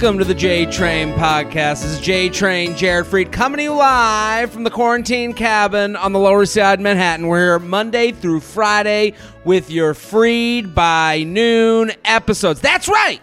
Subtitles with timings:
[0.00, 1.82] welcome to the J Train podcast.
[1.82, 6.14] This is J Train, Jared Freid, coming to you live from the quarantine cabin on
[6.14, 7.26] the Lower Side, Manhattan.
[7.26, 9.12] We're here Monday through Friday
[9.44, 12.62] with your Freid by noon episodes.
[12.62, 13.20] That's right.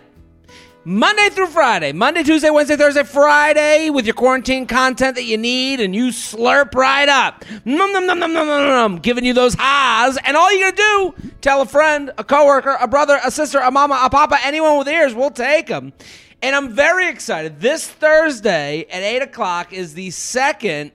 [0.85, 5.79] Monday through Friday, Monday, Tuesday, Wednesday, Thursday, Friday, with your quarantine content that you need,
[5.79, 7.43] and you slurp right up.
[9.01, 10.17] Giving you those highs.
[10.23, 13.71] And all you gotta do, tell a friend, a coworker, a brother, a sister, a
[13.71, 15.91] mama, a papa, anyone with ears, we'll take them.
[16.39, 17.59] And I'm very excited.
[17.59, 20.91] This Thursday at 8 o'clock is the second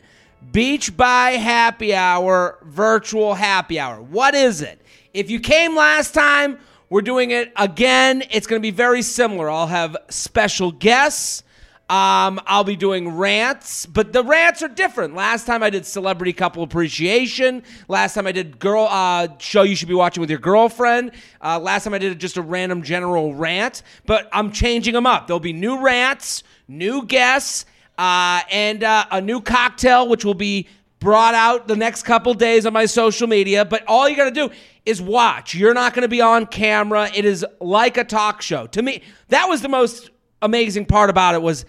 [0.52, 4.00] Beach by Happy Hour virtual happy hour.
[4.00, 4.80] What is it?
[5.12, 6.58] If you came last time,
[6.90, 8.22] we're doing it again.
[8.30, 9.50] It's going to be very similar.
[9.50, 11.42] I'll have special guests.
[11.88, 15.14] Um, I'll be doing rants, but the rants are different.
[15.14, 17.62] Last time I did celebrity couple appreciation.
[17.86, 21.12] Last time I did girl uh, show you should be watching with your girlfriend.
[21.42, 25.26] Uh, last time I did just a random general rant, but I'm changing them up.
[25.26, 27.66] There'll be new rants, new guests,
[27.98, 32.64] uh, and uh, a new cocktail, which will be brought out the next couple days
[32.64, 33.64] on my social media.
[33.64, 34.50] But all you got to do
[34.86, 35.54] is watch.
[35.54, 37.10] You're not going to be on camera.
[37.14, 38.66] It is like a talk show.
[38.68, 40.10] To me, that was the most
[40.42, 41.64] amazing part about it was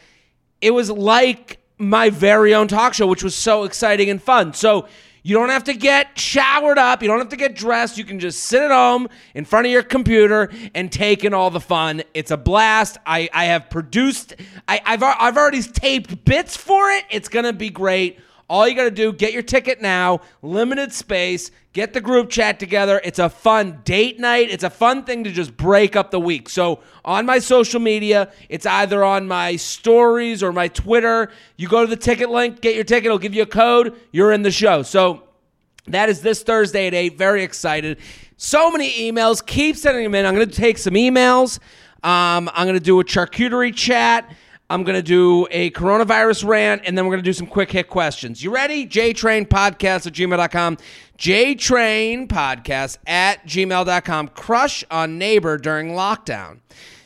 [0.62, 4.54] it was like my very own talk show, which was so exciting and fun.
[4.54, 4.88] So
[5.26, 7.02] you don't have to get showered up.
[7.02, 7.98] You don't have to get dressed.
[7.98, 11.50] You can just sit at home in front of your computer and take in all
[11.50, 12.04] the fun.
[12.14, 12.98] It's a blast.
[13.06, 14.36] I, I have produced,
[14.68, 17.06] I, I've, I've already taped bits for it.
[17.10, 18.20] It's going to be great.
[18.53, 22.59] All you got to do, get your ticket now, limited space, get the group chat
[22.59, 23.02] together.
[23.03, 24.52] It's a fun date night.
[24.52, 26.49] It's a fun thing to just break up the week.
[26.49, 31.31] So, on my social media, it's either on my stories or my Twitter.
[31.58, 34.31] You go to the ticket link, get your ticket, it'll give you a code, you're
[34.31, 34.83] in the show.
[34.83, 35.23] So,
[35.87, 37.17] that is this Thursday at 8.
[37.17, 37.97] Very excited.
[38.37, 39.43] So many emails.
[39.43, 40.27] Keep sending them in.
[40.27, 41.58] I'm going to take some emails.
[42.03, 44.31] Um, I'm going to do a charcuterie chat.
[44.70, 47.72] I'm going to do a coronavirus rant, and then we're going to do some quick
[47.72, 48.44] hit questions.
[48.44, 48.88] You ready?
[48.88, 50.78] JTrain Podcast at gmail.com.
[51.18, 54.30] JTrain Podcast at gmail.com.
[54.30, 56.60] Crush on neighbor during lockdown.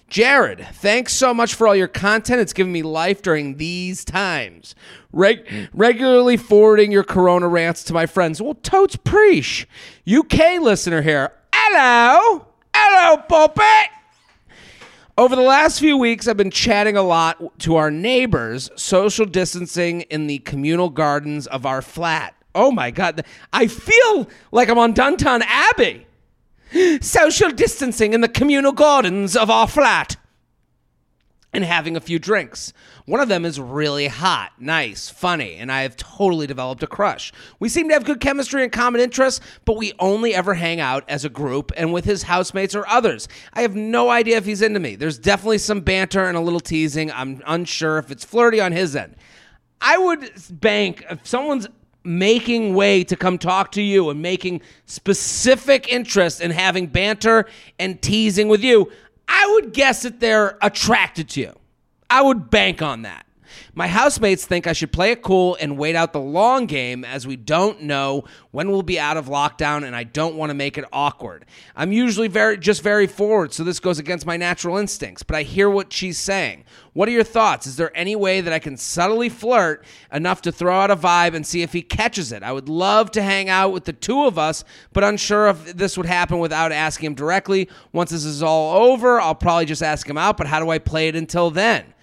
[0.08, 2.40] Jared, thanks so much for all your content.
[2.40, 4.74] It's given me life during these times.
[5.12, 8.42] Reg- regularly forwarding your corona rants to my friends.
[8.42, 9.68] Well, totes preach.
[10.10, 11.34] UK listener here.
[11.54, 12.46] Hello.
[12.74, 13.97] Hello, Pulpit.
[15.20, 20.02] Over the last few weeks, I've been chatting a lot to our neighbors, social distancing
[20.02, 22.36] in the communal gardens of our flat.
[22.54, 23.26] Oh my God.
[23.52, 26.06] I feel like I'm on Downton Abbey.
[27.02, 30.18] Social distancing in the communal gardens of our flat
[31.52, 32.72] and having a few drinks.
[33.08, 37.32] One of them is really hot, nice, funny, and I have totally developed a crush.
[37.58, 41.06] We seem to have good chemistry and common interests, but we only ever hang out
[41.08, 43.30] as a group and with his housemates or others.
[43.54, 44.98] I have no idea if he's into me.
[44.98, 47.10] There's definitely some banter and a little teasing.
[47.14, 49.16] I'm unsure if it's flirty on his end.
[49.80, 50.30] I would
[50.60, 51.70] bank if someone's
[52.04, 57.46] making way to come talk to you and making specific interest in having banter
[57.80, 58.92] and teasing with you,
[59.30, 61.57] I would guess that they're attracted to you.
[62.10, 63.28] I would bank on that.
[63.74, 67.28] My housemates think I should play it cool and wait out the long game as
[67.28, 70.78] we don't know when we'll be out of lockdown and I don't want to make
[70.78, 71.46] it awkward.
[71.76, 75.44] I'm usually very just very forward, so this goes against my natural instincts, but I
[75.44, 76.66] hear what she's saying.
[76.94, 77.68] What are your thoughts?
[77.68, 81.36] Is there any way that I can subtly flirt enough to throw out a vibe
[81.36, 82.44] and see if he catches it?
[82.44, 84.64] I would love to hang out with the two of us,
[84.94, 87.70] but unsure if this would happen without asking him directly.
[87.94, 90.80] Once this is all over, I'll probably just ask him out, but how do I
[90.80, 91.94] play it until then?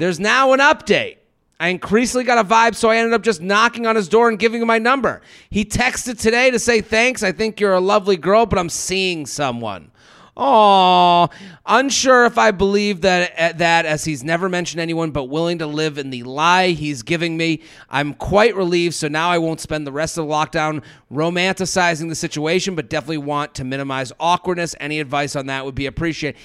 [0.00, 1.18] There's now an update.
[1.60, 4.38] I increasingly got a vibe, so I ended up just knocking on his door and
[4.38, 5.20] giving him my number.
[5.50, 7.22] He texted today to say thanks.
[7.22, 9.90] I think you're a lovely girl, but I'm seeing someone.
[10.38, 11.28] Aw,
[11.66, 15.66] unsure if I believe that uh, that as he's never mentioned anyone, but willing to
[15.66, 17.60] live in the lie he's giving me.
[17.90, 20.82] I'm quite relieved, so now I won't spend the rest of the lockdown
[21.12, 24.74] romanticizing the situation, but definitely want to minimize awkwardness.
[24.80, 26.40] Any advice on that would be appreciated.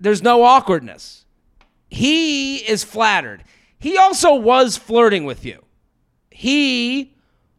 [0.00, 1.25] There's no awkwardness
[1.88, 3.44] he is flattered.
[3.78, 5.62] He also was flirting with you.
[6.30, 7.14] He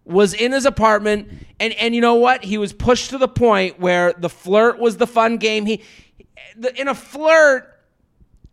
[0.05, 1.29] was in his apartment
[1.59, 2.43] and and you know what?
[2.43, 5.65] He was pushed to the point where the flirt was the fun game.
[5.65, 5.83] He
[6.75, 7.76] in a flirt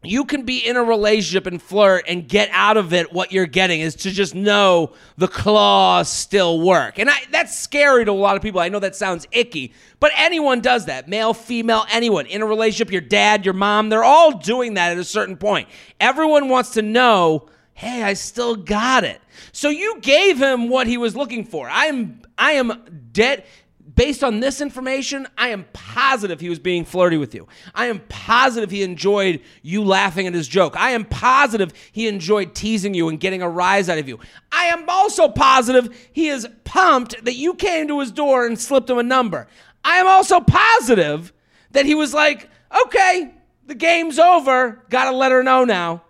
[0.05, 3.47] you can be in a relationship and flirt and get out of it what you're
[3.47, 6.99] getting is to just know the claws still work.
[6.99, 8.61] And I, that's scary to a lot of people.
[8.61, 11.09] I know that sounds icky, but anyone does that.
[11.09, 14.99] Male, female, anyone in a relationship, your dad, your mom, they're all doing that at
[14.99, 15.69] a certain point.
[16.01, 19.21] Everyone wants to know, "Hey, I still got it."
[19.53, 21.69] So you gave him what he was looking for.
[21.69, 23.45] I am I am dead
[23.95, 27.47] Based on this information, I am positive he was being flirty with you.
[27.75, 30.77] I am positive he enjoyed you laughing at his joke.
[30.77, 34.19] I am positive he enjoyed teasing you and getting a rise out of you.
[34.51, 38.91] I am also positive he is pumped that you came to his door and slipped
[38.91, 39.47] him a number.
[39.85, 41.33] I am also positive
[41.71, 42.51] that he was like,
[42.87, 43.33] okay,
[43.67, 44.83] the game's over.
[44.91, 46.03] Gotta let her know now.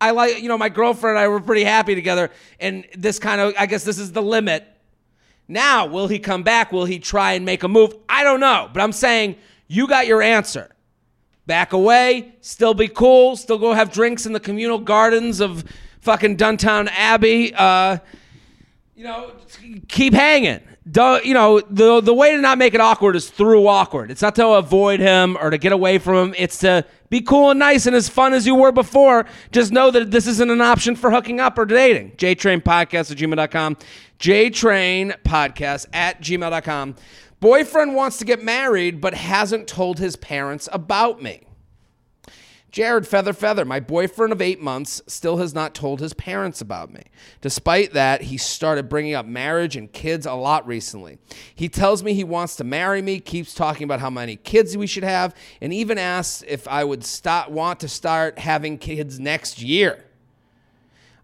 [0.00, 3.38] I like, you know, my girlfriend and I were pretty happy together, and this kind
[3.38, 4.66] of, I guess this is the limit.
[5.50, 6.70] Now, will he come back?
[6.70, 7.92] Will he try and make a move?
[8.08, 9.34] I don't know, but I'm saying
[9.66, 10.70] you got your answer.
[11.46, 15.64] Back away, still be cool, still go have drinks in the communal gardens of
[16.02, 17.52] fucking Downton Abbey.
[17.52, 17.98] Uh,
[18.94, 19.32] you know,
[19.88, 20.60] keep hanging.
[20.88, 24.12] Don't, you know, the the way to not make it awkward is through awkward.
[24.12, 26.34] It's not to avoid him or to get away from him.
[26.38, 29.26] It's to be cool and nice and as fun as you were before.
[29.50, 32.12] Just know that this isn't an option for hooking up or dating.
[32.12, 33.76] JTrain Podcast at gmail.com.
[34.20, 36.94] JTrain Podcast at gmail.com.
[37.40, 41.44] Boyfriend wants to get married but hasn't told his parents about me.
[42.70, 46.92] Jared Feather Feather, my boyfriend of eight months, still has not told his parents about
[46.92, 47.02] me.
[47.40, 51.18] Despite that, he started bringing up marriage and kids a lot recently.
[51.54, 54.86] He tells me he wants to marry me, keeps talking about how many kids we
[54.86, 59.60] should have, and even asks if I would start, want to start having kids next
[59.62, 60.04] year.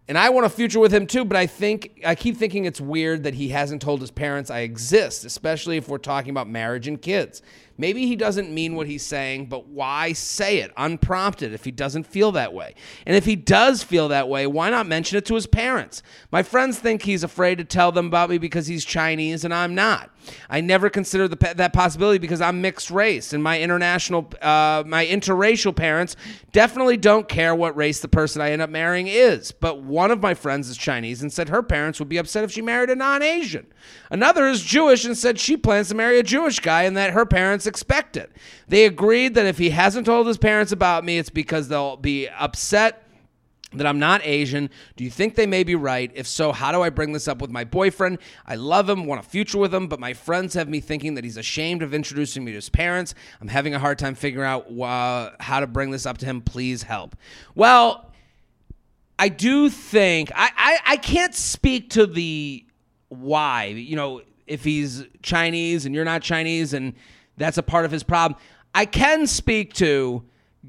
[0.09, 2.81] And I want a future with him too, but I think I keep thinking it's
[2.81, 6.87] weird that he hasn't told his parents I exist, especially if we're talking about marriage
[6.87, 7.43] and kids.
[7.79, 12.05] Maybe he doesn't mean what he's saying, but why say it unprompted if he doesn't
[12.05, 12.75] feel that way?
[13.05, 16.03] And if he does feel that way, why not mention it to his parents?
[16.31, 19.75] My friends think he's afraid to tell them about me because he's Chinese and I'm
[19.75, 20.11] not.
[20.49, 25.07] I never considered the, that possibility because I'm mixed race, and my international, uh, my
[25.07, 26.17] interracial parents
[26.53, 29.53] definitely don't care what race the person I end up marrying is.
[29.53, 32.51] But one of my friends is Chinese and said her parents would be upset if
[32.51, 33.67] she married a non-Asian.
[34.11, 37.27] Another is Jewish and said she plans to marry a Jewish guy and that her
[37.27, 38.31] parents expect it.
[38.69, 42.29] They agreed that if he hasn't told his parents about me, it's because they'll be
[42.29, 43.03] upset
[43.73, 44.71] that I'm not Asian.
[44.97, 46.11] Do you think they may be right?
[46.15, 48.19] If so, how do I bring this up with my boyfriend?
[48.47, 51.25] I love him, want a future with him, but my friends have me thinking that
[51.25, 53.15] he's ashamed of introducing me to his parents.
[53.41, 56.41] I'm having a hard time figuring out uh, how to bring this up to him.
[56.41, 57.17] Please help.
[57.55, 58.13] Well,
[59.19, 62.65] I do think I, I, I can't speak to the
[63.09, 63.67] why.
[63.67, 66.95] You know, if he's Chinese and you're not Chinese and
[67.37, 68.41] that's a part of his problem.
[68.75, 70.23] I can speak to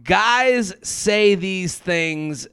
[0.03, 2.47] guys say these things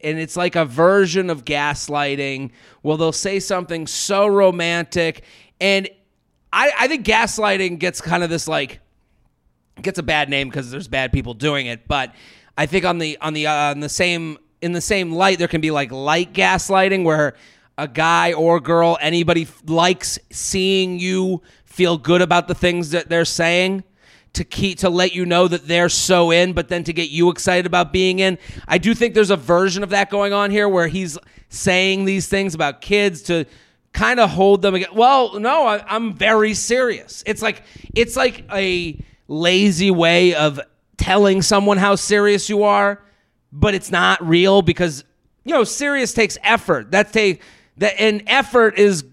[0.00, 2.50] and it's like a version of gaslighting.
[2.82, 5.24] Well, they'll say something so romantic,
[5.60, 5.88] and
[6.52, 8.80] I, I think gaslighting gets kind of this like
[9.80, 11.88] gets a bad name because there's bad people doing it.
[11.88, 12.14] But
[12.56, 15.48] I think on the on the uh, on the same in the same light, there
[15.48, 17.34] can be like light gaslighting where
[17.78, 21.42] a guy or girl, anybody likes seeing you
[21.76, 23.84] feel good about the things that they're saying
[24.32, 27.28] to keep to let you know that they're so in, but then to get you
[27.30, 28.38] excited about being in.
[28.66, 31.18] I do think there's a version of that going on here where he's
[31.50, 33.44] saying these things about kids to
[33.92, 34.74] kind of hold them.
[34.94, 37.22] Well, no, I, I'm very serious.
[37.26, 37.62] It's like
[37.94, 38.98] it's like a
[39.28, 40.58] lazy way of
[40.96, 43.02] telling someone how serious you are,
[43.52, 45.04] but it's not real because
[45.44, 46.92] you know serious takes effort.
[46.92, 47.42] That take
[47.76, 49.04] that and effort is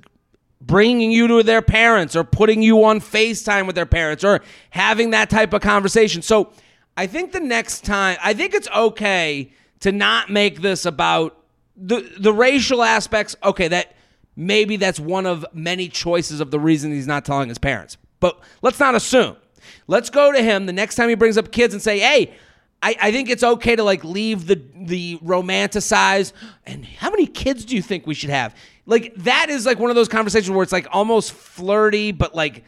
[0.65, 5.11] bringing you to their parents or putting you on FaceTime with their parents or having
[5.11, 6.21] that type of conversation.
[6.21, 6.51] So
[6.95, 9.51] I think the next time, I think it's okay
[9.81, 11.37] to not make this about
[11.75, 13.35] the the racial aspects.
[13.43, 13.95] Okay, that
[14.35, 17.97] maybe that's one of many choices of the reason he's not telling his parents.
[18.19, 19.35] But let's not assume.
[19.87, 22.33] Let's go to him the next time he brings up kids and say, "Hey,
[22.83, 26.33] I, I think it's okay to like leave the the romanticize
[26.65, 28.53] and how many kids do you think we should have?
[28.85, 32.63] Like that is like one of those conversations where it's like almost flirty, but like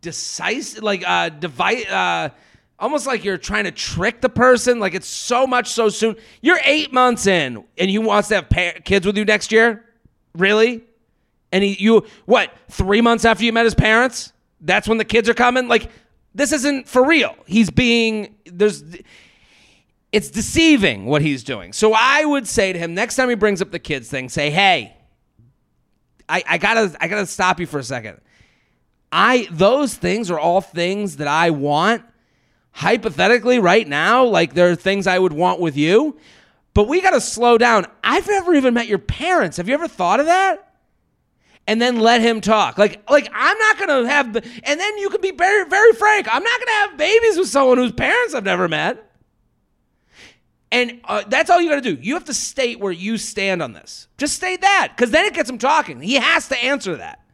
[0.00, 2.30] decisive, like uh, divide, uh,
[2.78, 4.78] almost like you're trying to trick the person.
[4.78, 6.16] Like it's so much so soon.
[6.40, 9.84] You're eight months in, and he wants to have pa- kids with you next year.
[10.34, 10.84] Really?
[11.50, 12.52] And he, you, what?
[12.70, 15.66] Three months after you met his parents, that's when the kids are coming.
[15.66, 15.90] Like
[16.34, 17.34] this isn't for real.
[17.46, 18.84] He's being there's.
[20.10, 21.74] It's deceiving what he's doing.
[21.74, 24.50] So I would say to him next time he brings up the kids thing, say,
[24.50, 24.96] "Hey,
[26.28, 28.20] I, I gotta I gotta stop you for a second.
[29.10, 32.02] I those things are all things that I want
[32.72, 34.24] hypothetically right now.
[34.24, 36.18] Like there are things I would want with you,
[36.74, 37.86] but we gotta slow down.
[38.04, 39.56] I've never even met your parents.
[39.56, 40.64] Have you ever thought of that?
[41.66, 42.78] And then let him talk.
[42.78, 44.26] Like like I'm not gonna have.
[44.36, 46.26] And then you can be very very frank.
[46.30, 49.07] I'm not gonna have babies with someone whose parents I've never met.
[50.70, 52.00] And uh, that's all you got to do.
[52.00, 54.08] You have to state where you stand on this.
[54.18, 56.00] Just state that, because then it gets him talking.
[56.00, 57.24] He has to answer that.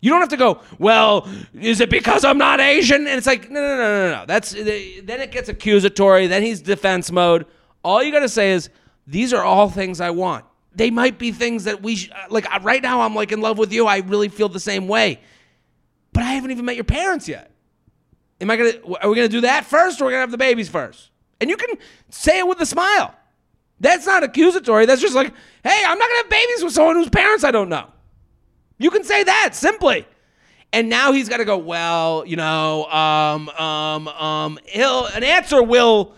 [0.00, 3.06] You don't have to go, well, is it because I'm not Asian?
[3.06, 4.26] And it's like, no, no, no, no, no.
[4.26, 6.28] That's then it gets accusatory.
[6.28, 7.46] Then he's defense mode.
[7.82, 8.70] All you got to say is,
[9.06, 10.44] these are all things I want.
[10.74, 12.46] They might be things that we sh- like.
[12.62, 13.86] Right now, I'm like in love with you.
[13.86, 15.20] I really feel the same way,
[16.12, 17.50] but I haven't even met your parents yet.
[18.40, 18.72] Am I gonna?
[19.00, 21.10] Are we gonna do that first, or are we gonna have the babies first?
[21.40, 21.76] And you can
[22.10, 23.14] say it with a smile.
[23.80, 24.86] That's not accusatory.
[24.86, 27.68] That's just like, hey, I'm not gonna have babies with someone whose parents I don't
[27.68, 27.86] know.
[28.78, 30.06] You can say that simply.
[30.72, 35.62] And now he's got to go, well, you know, um, um, um, he'll, an answer
[35.62, 36.14] will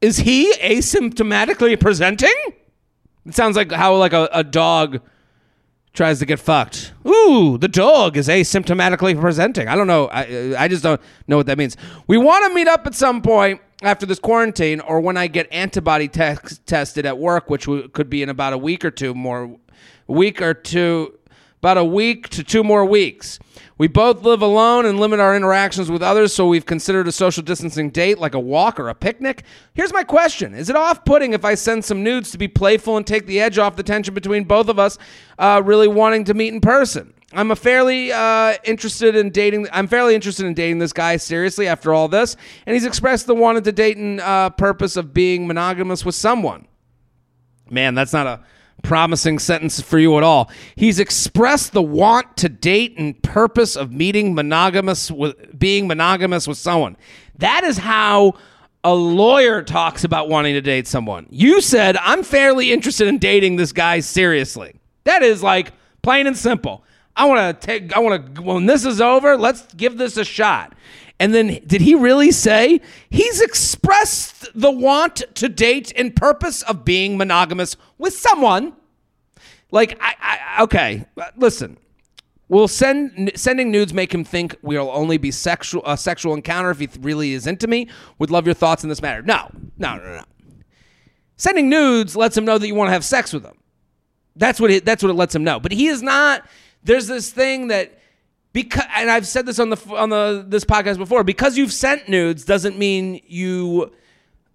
[0.00, 2.34] Is he asymptomatically presenting?
[3.24, 5.00] It sounds like how like a, a dog
[5.92, 6.85] tries to get fucked.
[7.06, 9.68] Ooh, the dog is asymptomatically presenting.
[9.68, 10.06] I don't know.
[10.08, 11.76] I uh, I just don't know what that means.
[12.06, 15.46] We want to meet up at some point after this quarantine, or when I get
[15.52, 19.56] antibody te- tested at work, which could be in about a week or two more,
[20.06, 21.18] week or two,
[21.58, 23.38] about a week to two more weeks.
[23.78, 27.42] We both live alone and limit our interactions with others, so we've considered a social
[27.42, 29.42] distancing date like a walk or a picnic.
[29.74, 32.96] Here's my question Is it off putting if I send some nudes to be playful
[32.96, 34.96] and take the edge off the tension between both of us
[35.38, 37.12] uh, really wanting to meet in person?
[37.34, 39.68] I'm a fairly uh, interested in dating.
[39.70, 43.34] I'm fairly interested in dating this guy seriously after all this, and he's expressed the
[43.34, 46.66] wanted to date and uh, purpose of being monogamous with someone.
[47.68, 48.40] Man, that's not a
[48.82, 50.50] promising sentence for you at all.
[50.76, 56.58] He's expressed the want to date and purpose of meeting monogamous with being monogamous with
[56.58, 56.96] someone.
[57.38, 58.34] That is how
[58.84, 61.26] a lawyer talks about wanting to date someone.
[61.30, 64.76] You said, I'm fairly interested in dating this guy seriously.
[65.04, 66.84] That is like plain and simple.
[67.16, 70.24] I want to take, I want to, when this is over, let's give this a
[70.24, 70.74] shot.
[71.18, 76.84] And then did he really say he's expressed the want to date and purpose of
[76.84, 78.74] being monogamous with someone?
[79.70, 81.06] Like, I, I okay,
[81.36, 81.78] listen.
[82.48, 86.78] Will send sending nudes make him think we'll only be sexual a sexual encounter if
[86.78, 87.88] he really is into me?
[88.20, 89.20] Would love your thoughts in this matter.
[89.20, 90.24] No, no, no, no.
[91.36, 93.58] Sending nudes lets him know that you want to have sex with him.
[94.36, 95.58] That's what it, that's what it lets him know.
[95.58, 96.46] But he is not.
[96.84, 97.98] There's this thing that
[98.56, 102.08] because and I've said this on the on the this podcast before because you've sent
[102.08, 103.92] nudes doesn't mean you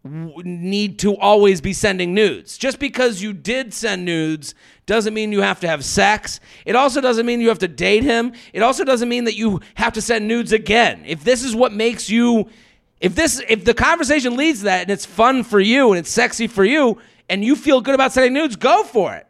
[0.04, 2.58] need to always be sending nudes.
[2.58, 4.56] Just because you did send nudes
[4.88, 6.40] doesn't mean you have to have sex.
[6.66, 8.34] It also doesn't mean you have to date him.
[8.54, 11.04] It also doesn't mean that you have to send nudes again.
[11.06, 12.50] If this is what makes you
[13.02, 16.10] if this if the conversation leads to that and it's fun for you and it's
[16.10, 16.98] sexy for you
[17.30, 19.28] and you feel good about sending nudes, go for it.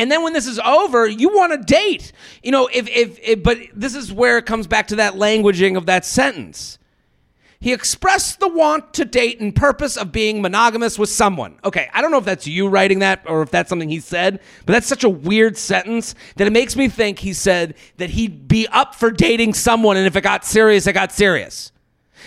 [0.00, 2.12] And then when this is over, you want to date.
[2.42, 5.76] You know, if, if, if, but this is where it comes back to that languaging
[5.76, 6.78] of that sentence.
[7.60, 11.58] He expressed the want to date and purpose of being monogamous with someone.
[11.64, 14.40] Okay, I don't know if that's you writing that or if that's something he said,
[14.64, 18.48] but that's such a weird sentence that it makes me think he said that he'd
[18.48, 21.72] be up for dating someone and if it got serious, it got serious.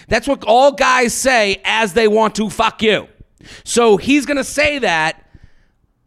[0.08, 3.08] That's what all guys say as they want to fuck you.
[3.64, 5.24] So he's to say that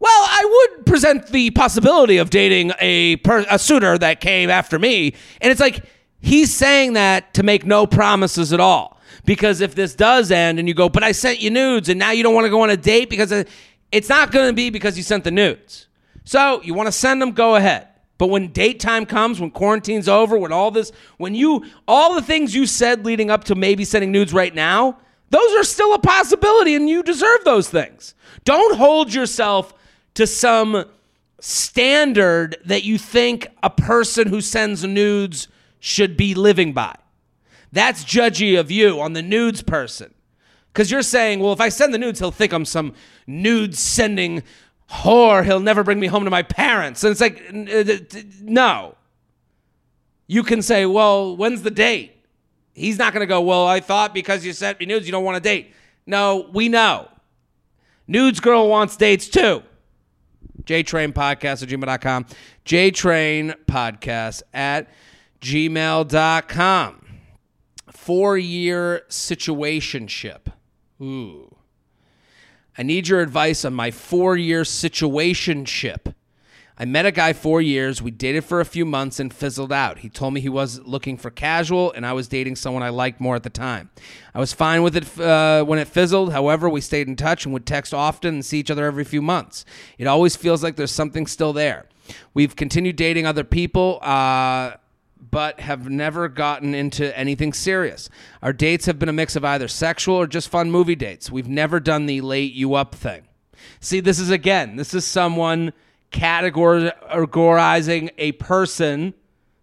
[0.07, 4.79] well, I would present the possibility of dating a per- a suitor that came after
[4.79, 5.85] me, and it's like
[6.21, 9.01] he's saying that to make no promises at all.
[9.25, 12.13] Because if this does end and you go, but I sent you nudes, and now
[12.13, 13.33] you don't want to go on a date because
[13.91, 15.89] it's not going to be because you sent the nudes.
[16.25, 17.89] So you want to send them, go ahead.
[18.19, 22.23] But when date time comes, when quarantine's over, when all this, when you, all the
[22.23, 24.99] things you said leading up to maybe sending nudes right now,
[25.31, 28.15] Those are still a possibility, and you deserve those things.
[28.45, 29.75] Don't hold yourself
[30.17, 30.85] to some
[31.41, 36.97] standard that you think a person who sends nudes should be living by.
[37.71, 40.15] That's judgy of you on the nudes person.
[40.73, 42.95] Because you're saying, well, if I send the nudes, he'll think I'm some
[43.27, 44.43] nude sending
[44.91, 45.45] whore.
[45.45, 47.05] He'll never bring me home to my parents.
[47.05, 48.95] And it's like, uh, no.
[50.27, 52.17] You can say, well, when's the date?
[52.75, 55.25] He's not going to go, well, I thought because you sent me nudes, you don't
[55.25, 55.73] want a date.
[56.07, 57.09] No, we know.
[58.07, 59.63] Nudes girl wants dates too.
[60.67, 62.27] JTrain Podcast at gmail.com.
[62.65, 64.89] JTrain Podcast at
[65.41, 67.03] gmail.com.
[67.91, 70.53] Four year situationship.
[71.01, 71.57] Ooh.
[72.79, 76.15] I need your advice on my four year situationship.
[76.79, 78.03] I met a guy four years.
[78.03, 80.01] We dated for a few months and fizzled out.
[80.01, 83.19] He told me he was looking for casual, and I was dating someone I liked
[83.19, 83.89] more at the time.
[84.35, 86.33] I was fine with it uh, when it fizzled.
[86.33, 89.23] However, we stayed in touch and would text often and see each other every few
[89.23, 89.65] months.
[89.97, 91.87] It always feels like there's something still there.
[92.35, 93.99] We've continued dating other people.
[94.03, 94.75] Uh,
[95.31, 98.09] but have never gotten into anything serious.
[98.43, 101.31] Our dates have been a mix of either sexual or just fun movie dates.
[101.31, 103.23] We've never done the late you up thing.
[103.81, 105.73] See, this is again, this is someone
[106.13, 109.15] categorizing a person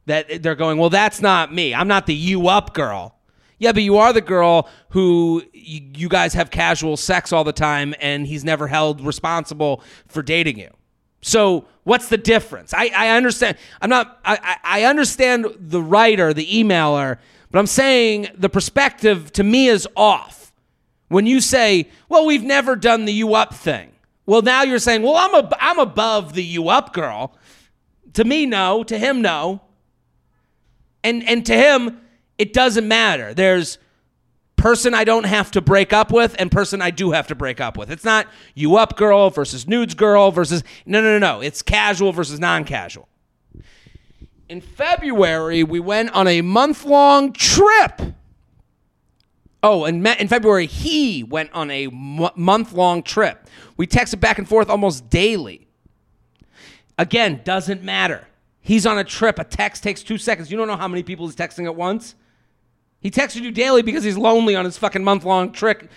[0.05, 1.73] that they're going, well, that's not me.
[1.73, 3.15] I'm not the you up girl.
[3.59, 7.95] Yeah, but you are the girl who you guys have casual sex all the time
[8.01, 10.69] and he's never held responsible for dating you.
[11.21, 12.73] So what's the difference?
[12.73, 13.57] I, I understand.
[13.81, 14.19] I'm not.
[14.25, 17.17] I, I understand the writer, the emailer,
[17.49, 20.51] but I'm saying the perspective to me is off.
[21.07, 23.92] When you say, "Well, we've never done the you up thing,"
[24.25, 27.35] well, now you're saying, "Well, I'm a, I'm above the you up girl."
[28.13, 28.83] To me, no.
[28.83, 29.61] To him, no.
[31.03, 32.01] And and to him,
[32.37, 33.33] it doesn't matter.
[33.33, 33.77] There's
[34.55, 37.59] person I don't have to break up with and person I do have to break
[37.59, 37.91] up with.
[37.91, 41.41] It's not you up girl versus nudes girl versus no no no no.
[41.41, 43.09] It's casual versus non-casual.
[44.47, 48.01] In February, we went on a month-long trip.
[49.65, 53.47] Oh, and in February, he went on a month-long trip.
[53.77, 55.67] We texted back and forth almost daily.
[56.97, 58.27] Again, doesn't matter.
[58.59, 59.39] He's on a trip.
[59.39, 60.51] A text takes two seconds.
[60.51, 62.15] You don't know how many people he's texting at once.
[62.99, 65.89] He texted you daily because he's lonely on his fucking month long trip.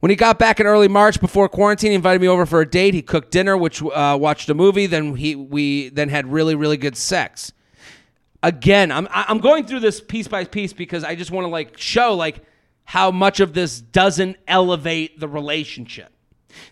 [0.00, 2.68] When he got back in early March before quarantine, he invited me over for a
[2.68, 2.94] date.
[2.94, 4.86] He cooked dinner, which uh, watched a movie.
[4.86, 7.52] Then he we then had really really good sex.
[8.42, 11.76] Again, I'm I'm going through this piece by piece because I just want to like
[11.76, 12.42] show like
[12.84, 16.10] how much of this doesn't elevate the relationship.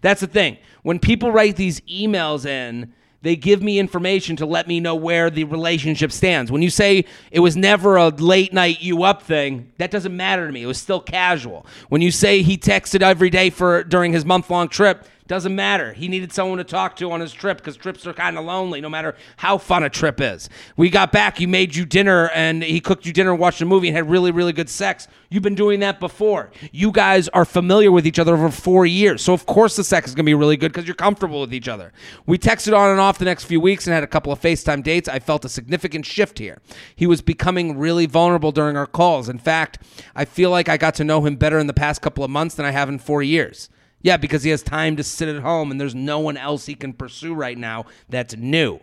[0.00, 0.58] That's the thing.
[0.82, 5.28] When people write these emails in they give me information to let me know where
[5.28, 6.52] the relationship stands.
[6.52, 10.46] When you say it was never a late night you up thing, that doesn't matter
[10.46, 10.62] to me.
[10.62, 11.66] It was still casual.
[11.88, 15.92] When you say he texted every day for during his month long trip, doesn't matter.
[15.92, 18.80] He needed someone to talk to on his trip because trips are kind of lonely,
[18.80, 20.48] no matter how fun a trip is.
[20.76, 23.66] We got back, he made you dinner and he cooked you dinner and watched a
[23.66, 25.06] movie and had really, really good sex.
[25.28, 26.50] You've been doing that before.
[26.72, 29.22] You guys are familiar with each other over four years.
[29.22, 31.52] So, of course, the sex is going to be really good because you're comfortable with
[31.52, 31.92] each other.
[32.24, 34.82] We texted on and off the next few weeks and had a couple of FaceTime
[34.82, 35.08] dates.
[35.08, 36.58] I felt a significant shift here.
[36.96, 39.28] He was becoming really vulnerable during our calls.
[39.28, 39.78] In fact,
[40.16, 42.54] I feel like I got to know him better in the past couple of months
[42.54, 43.68] than I have in four years.
[44.00, 46.74] Yeah, because he has time to sit at home and there's no one else he
[46.74, 48.80] can pursue right now that's new.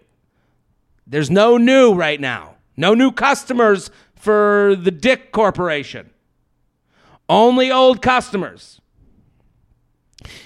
[1.08, 2.56] There's no new right now.
[2.76, 6.10] No new customers for the Dick Corporation.
[7.30, 8.82] Only old customers.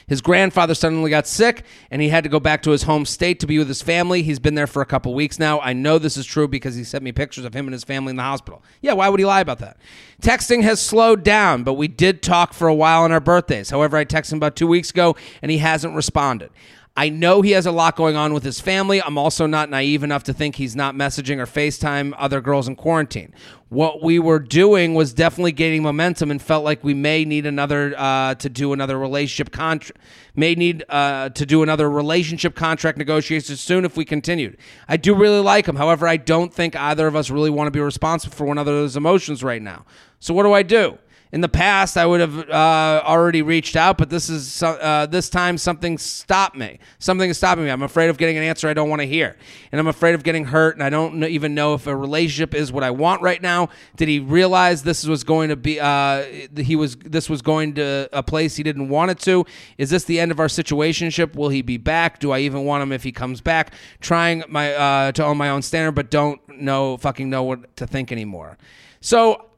[0.08, 3.40] His grandfather suddenly got sick and he had to go back to his home state
[3.40, 4.24] to be with his family.
[4.24, 5.60] He's been there for a couple weeks now.
[5.60, 8.12] I know this is true because he sent me pictures of him and his family
[8.12, 8.64] in the hospital.
[8.82, 9.78] Yeah, why would he lie about that?
[10.22, 13.70] Texting has slowed down, but we did talk for a while on our birthdays.
[13.70, 16.50] However, I texted him about two weeks ago and he hasn't responded.
[17.00, 19.02] I know he has a lot going on with his family.
[19.02, 22.76] I'm also not naive enough to think he's not messaging or FaceTime other girls in
[22.76, 23.34] quarantine.
[23.70, 27.96] What we were doing was definitely gaining momentum and felt like we may need another
[27.98, 29.98] uh, to do another relationship contract.
[30.36, 34.58] May need uh, to do another relationship contract negotiations soon if we continued.
[34.90, 35.78] I do really like him.
[35.78, 38.98] However, I don't think either of us really want to be responsible for one another's
[38.98, 39.86] emotions right now.
[40.20, 40.98] So what do I do?
[41.32, 45.30] In the past I would have uh, already reached out, but this is uh, this
[45.30, 46.80] time something stopped me.
[46.98, 47.70] Something is stopping me.
[47.70, 49.38] I'm afraid of getting an answer I don't want to hear,
[49.72, 50.76] and I'm afraid of getting hurt.
[50.76, 53.70] And I don't even know if a relationship is what I want right now.
[53.96, 55.80] Did he realize this was going to be?
[55.80, 56.24] Uh,
[56.58, 56.96] he was.
[56.96, 59.46] This was going to a place he didn't want it to.
[59.78, 61.36] Is this the end of our situationship?
[61.36, 62.20] Will he be back?
[62.20, 63.74] Do I even want him if he comes back?
[64.02, 67.86] Trying my uh, to own my own standard, but don't know fucking know what to
[67.86, 68.58] think anymore.
[69.02, 69.49] So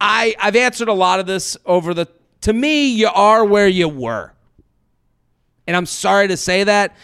[0.00, 2.06] I I've answered a lot of this over the.
[2.42, 4.32] To me, you are where you were,
[5.66, 6.96] and I'm sorry to say that.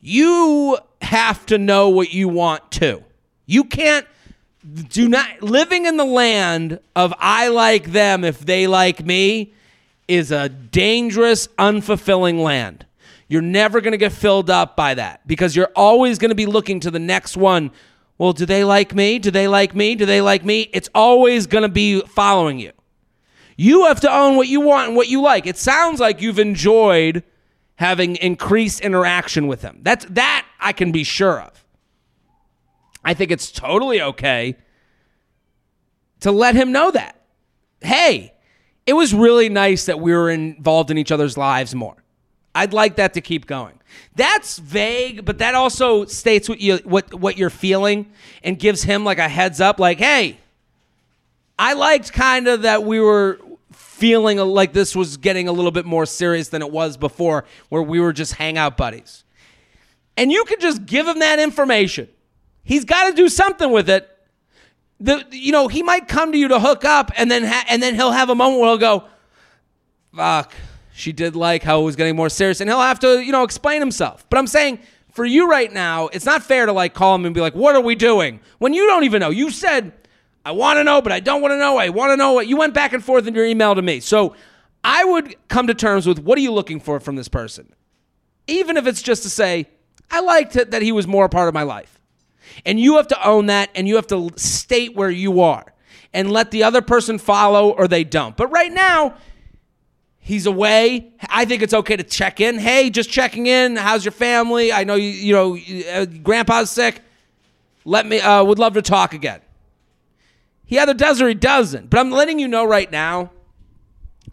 [0.00, 3.02] You have to know what you want to.
[3.46, 4.06] You can't
[4.88, 9.52] do not living in the land of I like them if they like me
[10.08, 12.86] is a dangerous, unfulfilling land.
[13.28, 16.46] You're never going to get filled up by that because you're always going to be
[16.46, 17.70] looking to the next one.
[18.18, 19.18] Well, do they like me?
[19.18, 19.94] Do they like me?
[19.94, 20.70] Do they like me?
[20.72, 22.72] It's always going to be following you.
[23.56, 25.46] You have to own what you want and what you like.
[25.46, 27.24] It sounds like you've enjoyed
[27.76, 29.80] having increased interaction with him.
[29.82, 31.64] That's that I can be sure of.
[33.04, 34.56] I think it's totally okay
[36.20, 37.20] to let him know that.
[37.80, 38.32] Hey,
[38.86, 42.03] it was really nice that we were involved in each other's lives more.
[42.54, 43.80] I'd like that to keep going.
[44.14, 48.12] That's vague, but that also states what you what what you're feeling
[48.42, 50.38] and gives him like a heads up like, "Hey,
[51.58, 53.40] I liked kind of that we were
[53.72, 57.82] feeling like this was getting a little bit more serious than it was before where
[57.82, 59.24] we were just hangout buddies."
[60.16, 62.08] And you can just give him that information.
[62.62, 64.08] He's got to do something with it.
[65.00, 67.82] The you know, he might come to you to hook up and then ha- and
[67.82, 69.04] then he'll have a moment where he'll go,
[70.14, 70.52] "Fuck,
[70.96, 73.42] she did like how it was getting more serious and he'll have to you know
[73.42, 74.24] explain himself.
[74.30, 74.78] But i'm saying
[75.10, 77.74] for you right now it's not fair to like call him and be like what
[77.74, 78.40] are we doing?
[78.58, 79.30] When you don't even know.
[79.30, 79.92] You said
[80.44, 81.76] i want to know but i don't want to know.
[81.76, 84.00] I want to know what you went back and forth in your email to me.
[84.00, 84.36] So
[84.84, 87.72] i would come to terms with what are you looking for from this person?
[88.46, 89.66] Even if it's just to say
[90.12, 92.00] i liked that he was more a part of my life.
[92.64, 95.74] And you have to own that and you have to state where you are
[96.12, 98.36] and let the other person follow or they don't.
[98.36, 99.16] But right now
[100.26, 101.12] He's away.
[101.28, 102.58] I think it's okay to check in.
[102.58, 103.76] Hey, just checking in.
[103.76, 104.72] How's your family?
[104.72, 105.10] I know you.
[105.10, 105.58] You know,
[105.92, 107.02] uh, grandpa's sick.
[107.84, 108.20] Let me.
[108.20, 109.42] Uh, would love to talk again.
[110.64, 111.90] He either does or he doesn't.
[111.90, 113.32] But I'm letting you know right now.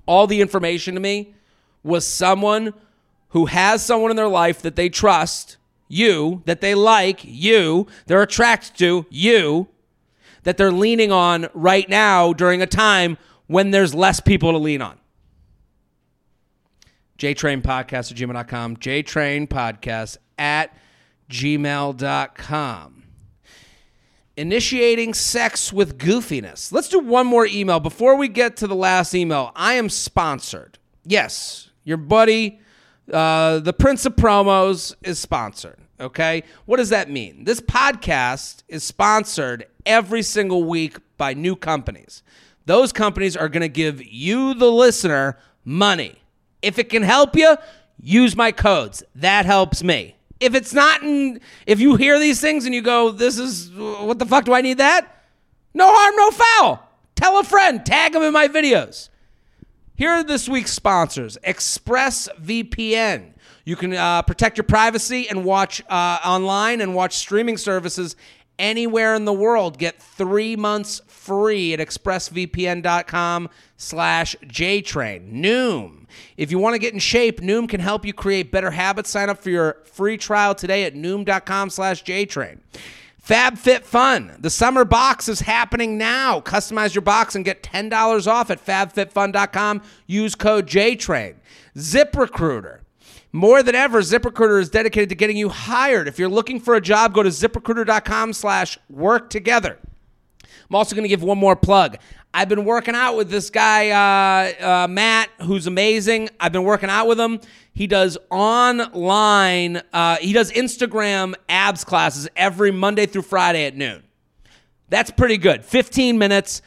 [0.05, 1.35] All the information to me
[1.83, 2.73] was someone
[3.31, 5.57] who has someone in their life that they trust,
[5.89, 9.67] you, that they like, you, they're attracted to, you,
[10.43, 14.81] that they're leaning on right now during a time when there's less people to lean
[14.81, 15.00] on
[17.21, 20.75] jtrainpodcast at gmail.com, jtrainpodcast at
[21.29, 23.03] gmail.com.
[24.37, 26.71] Initiating sex with goofiness.
[26.71, 27.79] Let's do one more email.
[27.79, 30.79] Before we get to the last email, I am sponsored.
[31.05, 32.59] Yes, your buddy,
[33.11, 35.77] uh, the Prince of Promos, is sponsored.
[35.99, 36.43] Okay.
[36.65, 37.43] What does that mean?
[37.43, 42.23] This podcast is sponsored every single week by new companies.
[42.65, 46.21] Those companies are going to give you, the listener, money.
[46.61, 47.57] If it can help you,
[47.99, 49.03] use my codes.
[49.15, 50.15] That helps me.
[50.39, 54.17] If it's not in, if you hear these things and you go, this is, what
[54.19, 55.23] the fuck do I need that?
[55.73, 56.87] No harm, no foul.
[57.15, 59.09] Tell a friend, tag them in my videos.
[59.95, 63.33] Here are this week's sponsors ExpressVPN.
[63.65, 68.15] You can uh, protect your privacy and watch uh, online and watch streaming services
[68.57, 69.77] anywhere in the world.
[69.77, 75.31] Get three months free at expressvpn.com slash jtrain.
[75.31, 76.07] Noom.
[76.35, 79.11] If you want to get in shape, Noom can help you create better habits.
[79.11, 82.59] Sign up for your free trial today at noom.com slash jtrain.
[83.25, 84.41] FabFitFun.
[84.41, 86.39] The summer box is happening now.
[86.39, 89.83] Customize your box and get $10 off at fabfitfun.com.
[90.07, 91.35] Use code JTRAIN.
[91.77, 92.79] ZipRecruiter.
[93.31, 96.07] More than ever, ZipRecruiter is dedicated to getting you hired.
[96.07, 99.77] If you're looking for a job, go to ziprecruiter.com slash work together.
[100.71, 101.97] I'm also going to give one more plug.
[102.33, 106.29] I've been working out with this guy, uh, uh, Matt, who's amazing.
[106.39, 107.41] I've been working out with him.
[107.73, 114.01] He does online, uh, he does Instagram abs classes every Monday through Friday at noon.
[114.87, 115.65] That's pretty good.
[115.65, 116.61] 15 minutes.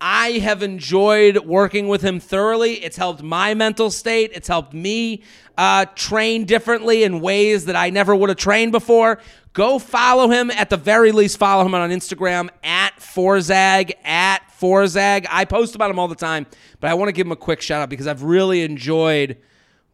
[0.00, 2.74] I have enjoyed working with him thoroughly.
[2.84, 4.30] It's helped my mental state.
[4.34, 5.22] It's helped me
[5.56, 9.18] uh, train differently in ways that I never would have trained before.
[9.54, 10.50] Go follow him.
[10.50, 15.26] At the very least, follow him on Instagram at Forzag, at Forzag.
[15.30, 16.46] I post about him all the time,
[16.78, 19.38] but I want to give him a quick shout out because I've really enjoyed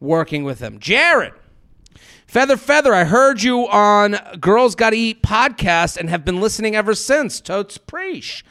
[0.01, 0.79] working with him.
[0.79, 1.33] Jared.
[2.27, 6.95] Feather Feather, I heard you on Girls Gotta Eat podcast and have been listening ever
[6.95, 7.39] since.
[7.39, 8.43] Totes Preach.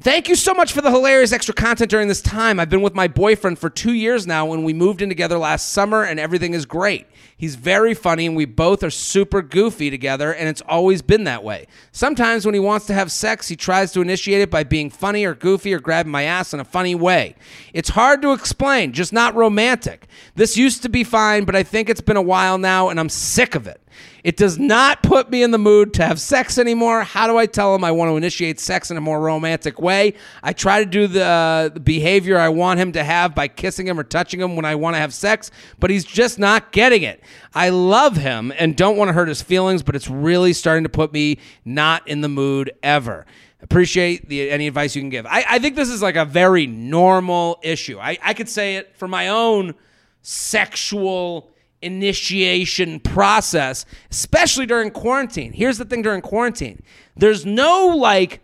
[0.00, 2.60] Thank you so much for the hilarious extra content during this time.
[2.60, 5.70] I've been with my boyfriend for two years now when we moved in together last
[5.70, 7.08] summer, and everything is great.
[7.38, 11.44] He's very funny, and we both are super goofy together, and it's always been that
[11.44, 11.68] way.
[11.92, 15.24] Sometimes when he wants to have sex, he tries to initiate it by being funny
[15.24, 17.36] or goofy or grabbing my ass in a funny way.
[17.72, 20.08] It's hard to explain, just not romantic.
[20.34, 23.08] This used to be fine, but I think it's been a while now, and I'm
[23.08, 23.80] sick of it.
[24.24, 27.02] It does not put me in the mood to have sex anymore.
[27.02, 30.14] How do I tell him I want to initiate sex in a more romantic way?
[30.42, 33.86] I try to do the, uh, the behavior I want him to have by kissing
[33.86, 37.02] him or touching him when I want to have sex, but he's just not getting
[37.02, 37.22] it.
[37.54, 40.88] I love him and don't want to hurt his feelings, but it's really starting to
[40.88, 43.26] put me not in the mood ever.
[43.60, 45.26] Appreciate the, any advice you can give.
[45.26, 47.98] I, I think this is like a very normal issue.
[47.98, 49.74] I, I could say it for my own
[50.22, 51.50] sexual
[51.82, 55.52] initiation process, especially during quarantine.
[55.52, 56.82] Here's the thing during quarantine
[57.16, 58.40] there's no like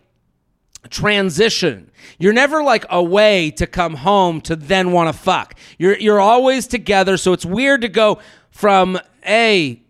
[0.89, 1.91] transition.
[2.17, 5.55] You're never like away to come home to then want to fuck.
[5.77, 8.19] You're you're always together, so it's weird to go
[8.51, 9.81] from hey,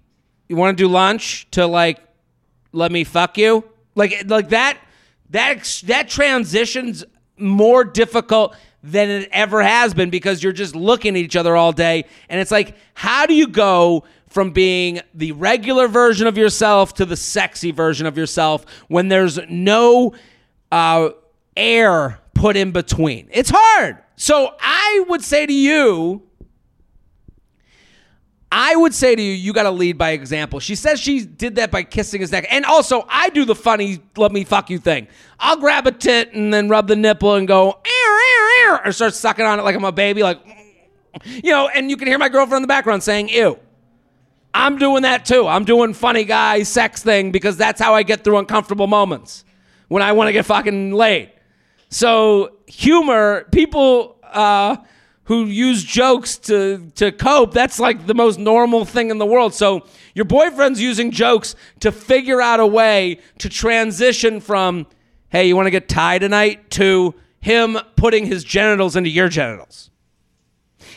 [0.48, 2.00] you want to do lunch to like
[2.72, 3.64] let me fuck you?
[3.96, 4.78] Like like that
[5.30, 7.04] that that transition's
[7.38, 11.72] more difficult than it ever has been because you're just looking at each other all
[11.72, 12.06] day.
[12.30, 17.06] And it's like, how do you go from being the regular version of yourself to
[17.06, 20.14] the sexy version of yourself when there's no
[20.72, 21.10] uh,
[21.56, 23.30] air put in between?
[23.32, 23.98] It's hard.
[24.16, 26.24] So I would say to you,
[28.52, 30.60] I would say to you, you got to lead by example.
[30.60, 32.48] She says she did that by kissing his neck.
[32.50, 35.08] And also, I do the funny let me fuck you thing.
[35.40, 37.82] I'll grab a tit and then rub the nipple and go,
[38.86, 40.40] or start sucking on it like I'm a baby, like,
[41.26, 43.60] you know, and you can hear my girlfriend in the background saying, ew.
[44.54, 45.48] I'm doing that too.
[45.48, 49.45] I'm doing funny guy sex thing because that's how I get through uncomfortable moments
[49.88, 51.32] when I want to get fucking laid.
[51.90, 54.78] So, humor, people, uh,
[55.26, 59.56] who use jokes to to cope that's like the most normal thing in the world
[59.56, 64.86] so your boyfriend's using jokes to figure out a way to transition from
[65.30, 69.92] hey you want to get tied tonight to him putting his genitals into your genitals.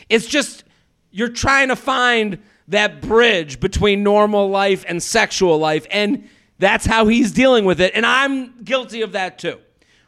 [0.09, 0.63] It's just
[1.11, 6.27] you're trying to find that bridge between normal life and sexual life, and
[6.59, 7.93] that's how he's dealing with it.
[7.95, 9.59] And I'm guilty of that too.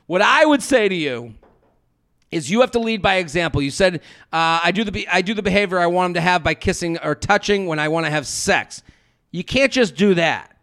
[0.05, 1.33] What I would say to you
[2.31, 3.61] is you have to lead by example.
[3.61, 3.95] You said
[4.31, 6.97] uh, I do the I do the behavior I want him to have by kissing
[6.99, 8.83] or touching when I want to have sex.
[9.31, 10.57] You can't just do that.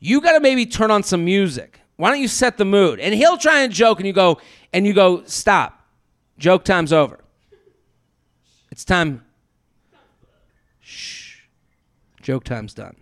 [0.00, 1.80] You got to maybe turn on some music.
[1.96, 3.00] Why don't you set the mood?
[3.00, 4.40] And he'll try and joke, and you go,
[4.72, 5.84] and you go, stop.
[6.38, 7.18] Joke time's over.
[8.70, 9.24] It's time.
[10.80, 11.40] Shh.
[12.22, 12.94] Joke time's done.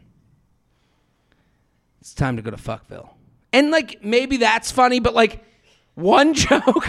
[2.07, 3.09] It's time to go to Fuckville.
[3.53, 5.42] And like maybe that's funny, but like
[5.97, 6.87] one joke,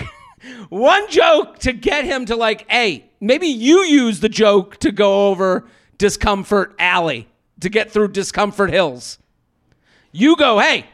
[0.70, 5.30] one joke to get him to like, hey, maybe you use the joke to go
[5.30, 5.66] over
[5.98, 7.28] discomfort alley
[7.62, 9.18] to get through discomfort hills.
[10.12, 10.86] You go, hey,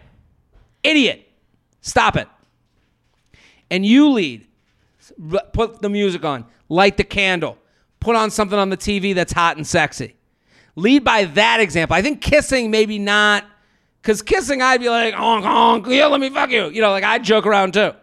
[0.83, 1.27] idiot,
[1.81, 2.29] stop it
[3.69, 4.47] and you lead.
[5.51, 7.57] Put the music on, light the candle,
[7.99, 10.15] put on something on the TV that's hot and sexy.
[10.77, 11.93] Lead by that example.
[11.93, 13.43] I think kissing, maybe not,
[14.03, 16.69] because kissing, I'd be like, honk, honk, yeah, let me fuck you.
[16.69, 17.93] You know, like I'd joke around too.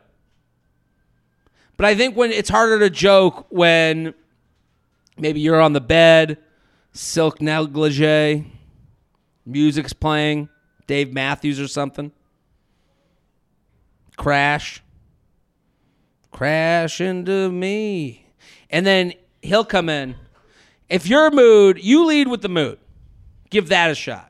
[1.77, 4.15] But I think when it's harder to joke when
[5.17, 6.39] maybe you're on the bed,
[6.93, 8.51] silk negligee,
[9.47, 10.49] music's playing,
[10.89, 12.11] Dave Matthews or something,
[14.17, 14.83] crash
[16.31, 18.27] crash into me.
[18.71, 20.17] And then he'll come in.
[20.89, 22.79] If your mood, you lead with the mood.
[23.51, 24.30] Give that a shot.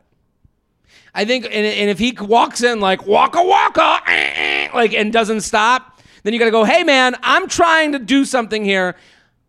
[1.14, 6.00] I think, and, and if he walks in like waka waka, like and doesn't stop,
[6.22, 8.96] then you got to go, hey man, I'm trying to do something here.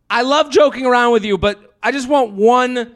[0.09, 2.95] I love joking around with you, but I just want one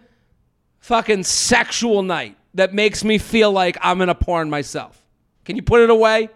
[0.79, 5.01] fucking sexual night that makes me feel like I'm in a porn myself.
[5.43, 6.29] Can you put it away?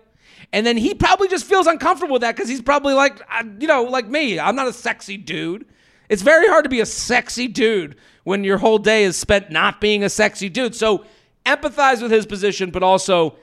[0.51, 3.67] And then he probably just feels uncomfortable with that because he's probably like, uh, you
[3.67, 4.39] know, like me.
[4.39, 5.65] I'm not a sexy dude.
[6.09, 9.79] It's very hard to be a sexy dude when your whole day is spent not
[9.79, 10.73] being a sexy dude.
[10.73, 11.05] So
[11.45, 13.35] empathize with his position, but also,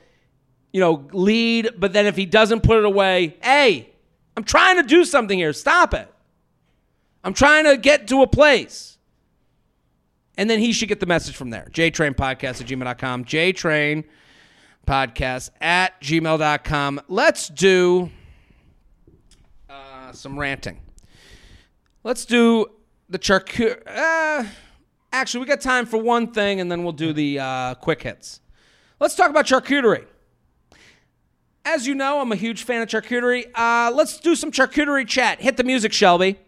[0.72, 1.70] you know, lead.
[1.78, 3.90] But then if he doesn't put it away, hey,
[4.36, 5.52] I'm trying to do something here.
[5.52, 6.12] Stop it.
[7.24, 8.98] I'm trying to get to a place.
[10.38, 11.68] And then he should get the message from there.
[11.72, 13.24] JTrain Podcast at gmail.com.
[13.24, 14.04] JTrain
[14.86, 17.00] podcast at gmail.com.
[17.08, 18.10] Let's do
[19.68, 20.80] uh, some ranting.
[22.04, 22.66] Let's do
[23.08, 23.82] the charcuterie.
[23.86, 24.44] Uh,
[25.16, 28.40] actually, we got time for one thing, and then we'll do the uh, quick hits.
[29.00, 30.04] Let's talk about charcuterie.
[31.64, 33.46] As you know, I'm a huge fan of charcuterie.
[33.54, 35.40] Uh, let's do some charcuterie chat.
[35.40, 36.38] Hit the music, Shelby.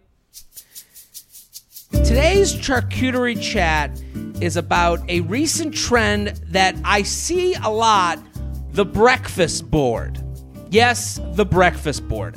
[1.91, 4.01] Today's charcuterie chat
[4.41, 8.21] is about a recent trend that I see a lot
[8.73, 10.23] the breakfast board.
[10.71, 12.37] Yes, the breakfast board.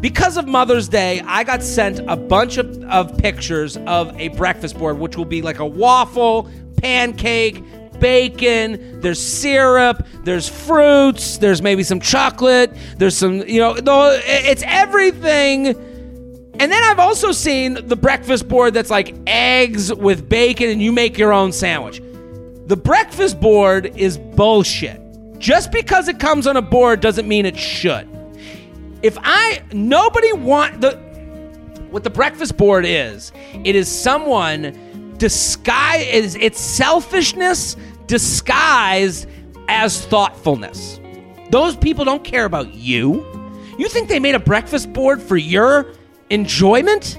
[0.00, 4.78] Because of Mother's Day, I got sent a bunch of, of pictures of a breakfast
[4.78, 7.62] board, which will be like a waffle, pancake,
[7.98, 15.68] bacon, there's syrup, there's fruits, there's maybe some chocolate, there's some, you know, it's everything.
[15.68, 20.92] And then I've also seen the breakfast board that's like eggs with bacon and you
[20.92, 22.02] make your own sandwich.
[22.66, 25.00] The breakfast board is bullshit.
[25.38, 28.08] Just because it comes on a board doesn't mean it should.
[29.06, 30.96] If I nobody want the
[31.90, 33.30] what the breakfast board is,
[33.62, 37.76] it is someone disguise is it's selfishness
[38.08, 39.28] disguised
[39.68, 40.98] as thoughtfulness.
[41.50, 43.24] Those people don't care about you.
[43.78, 45.92] You think they made a breakfast board for your
[46.28, 47.16] enjoyment?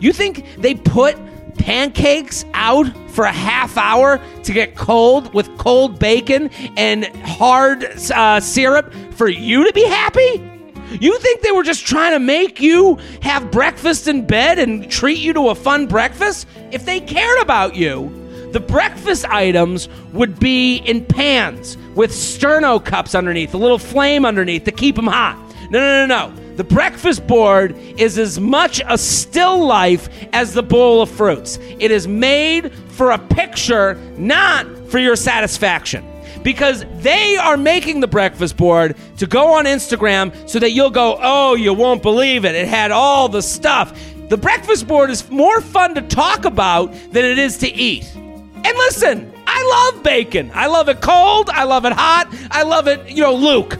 [0.00, 1.16] You think they put
[1.56, 7.82] pancakes out for a half hour to get cold with cold bacon and hard
[8.14, 10.57] uh, syrup for you to be happy?
[10.90, 15.18] You think they were just trying to make you have breakfast in bed and treat
[15.18, 16.46] you to a fun breakfast?
[16.72, 18.10] If they cared about you,
[18.52, 24.64] the breakfast items would be in pans with sterno cups underneath, a little flame underneath
[24.64, 25.36] to keep them hot.
[25.70, 26.56] No, no, no, no.
[26.56, 31.58] The breakfast board is as much a still life as the bowl of fruits.
[31.78, 36.04] It is made for a picture, not for your satisfaction.
[36.42, 41.18] Because they are making the breakfast board to go on Instagram so that you'll go,
[41.20, 42.54] oh, you won't believe it.
[42.54, 43.98] It had all the stuff.
[44.28, 48.10] The breakfast board is more fun to talk about than it is to eat.
[48.14, 50.50] And listen, I love bacon.
[50.54, 51.48] I love it cold.
[51.50, 52.28] I love it hot.
[52.50, 53.78] I love it, you know, Luke.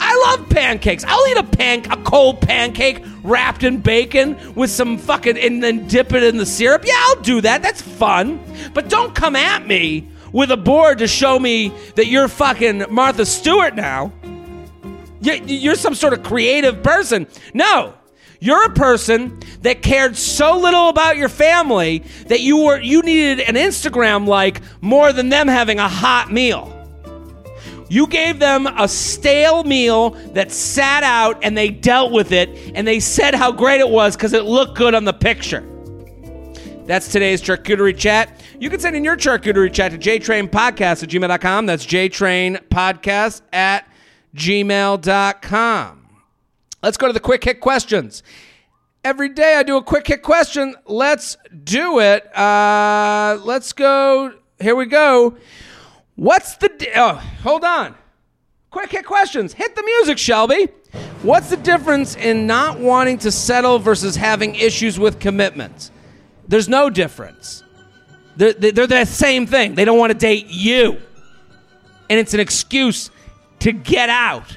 [0.00, 1.04] I love pancakes.
[1.06, 5.86] I'll eat a pan, a cold pancake wrapped in bacon with some fucking, and then
[5.88, 6.84] dip it in the syrup.
[6.84, 7.62] Yeah, I'll do that.
[7.62, 8.40] That's fun.
[8.74, 13.26] But don't come at me with a board to show me that you're fucking Martha
[13.26, 14.12] Stewart now.
[15.20, 17.26] You're some sort of creative person.
[17.52, 17.94] No,
[18.40, 23.40] you're a person that cared so little about your family that you were you needed
[23.40, 26.74] an Instagram like more than them having a hot meal.
[27.90, 32.86] You gave them a stale meal that sat out and they dealt with it and
[32.86, 35.64] they said how great it was because it looked good on the picture.
[36.84, 38.37] That's today's charcuterie chat.
[38.60, 41.66] You can send in your charcuterie chat to jtrainpodcast at gmail.com.
[41.66, 43.88] That's jtrainpodcast at
[44.34, 46.08] gmail.com.
[46.82, 48.22] Let's go to the quick hit questions.
[49.04, 50.74] Every day I do a quick hit question.
[50.86, 52.36] Let's do it.
[52.36, 54.34] Uh, let's go.
[54.60, 55.36] Here we go.
[56.16, 56.68] What's the.
[56.68, 57.94] Di- oh, hold on.
[58.70, 59.52] Quick hit questions.
[59.52, 60.68] Hit the music, Shelby.
[61.22, 65.90] What's the difference in not wanting to settle versus having issues with commitments?
[66.46, 67.62] There's no difference.
[68.38, 69.74] They're, they're the same thing.
[69.74, 70.96] They don't want to date you.
[72.08, 73.10] And it's an excuse
[73.58, 74.56] to get out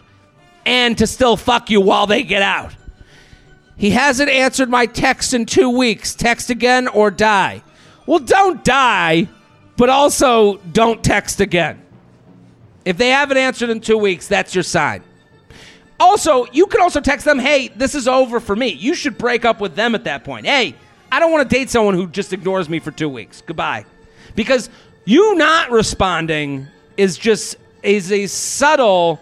[0.67, 2.76] and to still fuck you while they get out.
[3.78, 6.13] He hasn't answered my text in two weeks.
[6.13, 7.63] Text again or die.
[8.06, 9.28] Well, don't die,
[9.78, 11.82] but also don't text again.
[12.86, 15.04] If they haven't answered in two weeks, that's your sign.
[16.00, 18.67] Also, you can also text them, hey, this is over for me.
[18.67, 20.46] You should break up with them at that point.
[20.46, 20.76] Hey,
[21.12, 23.41] I don't want to date someone who just ignores me for two weeks.
[23.41, 23.86] Goodbye.
[24.36, 24.69] Because
[25.06, 29.19] you not responding is just is a subtle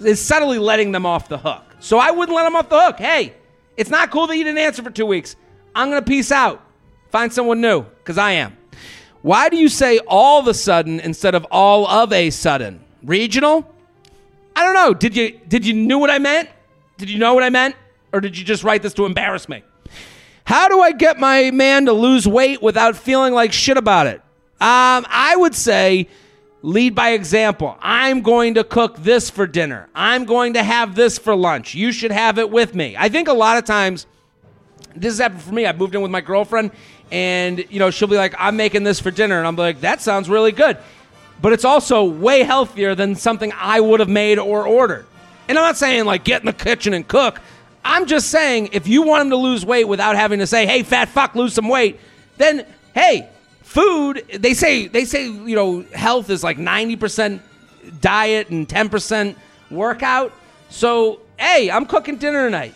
[0.00, 1.62] is subtly letting them off the hook.
[1.80, 2.98] So I wouldn't let them off the hook.
[2.98, 3.34] Hey,
[3.76, 5.36] it's not cool that you didn't answer for two weeks.
[5.74, 6.62] I'm to peace out.
[7.10, 8.56] Find someone new, because I am.
[9.22, 12.80] Why do you say all of a sudden instead of all of a sudden?
[13.02, 13.70] Regional?
[14.56, 14.94] I don't know.
[14.94, 16.48] Did you did you knew what I meant?
[16.96, 17.76] Did you know what I meant?
[18.12, 19.62] Or did you just write this to embarrass me?
[20.44, 24.20] How do I get my man to lose weight without feeling like shit about it?
[24.60, 26.08] Um, I would say
[26.62, 27.76] lead by example.
[27.80, 29.88] I'm going to cook this for dinner.
[29.94, 31.74] I'm going to have this for lunch.
[31.74, 32.94] You should have it with me.
[32.96, 34.06] I think a lot of times,
[34.94, 35.66] this has happened for me.
[35.66, 36.70] I've moved in with my girlfriend,
[37.10, 40.00] and you know she'll be like, "I'm making this for dinner," and I'm like, "That
[40.00, 40.78] sounds really good,"
[41.42, 45.06] but it's also way healthier than something I would have made or ordered.
[45.48, 47.40] And I'm not saying like get in the kitchen and cook.
[47.84, 50.82] I'm just saying if you want him to lose weight without having to say, "Hey,
[50.82, 52.00] fat fuck, lose some weight,"
[52.38, 52.64] then
[52.94, 53.28] hey,
[53.74, 57.40] food they say they say you know health is like 90%
[58.00, 59.34] diet and 10%
[59.70, 60.32] workout.
[60.68, 62.74] So hey i'm cooking dinner tonight.